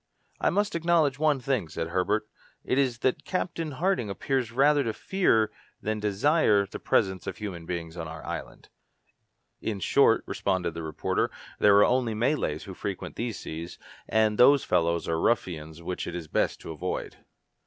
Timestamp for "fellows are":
14.63-15.21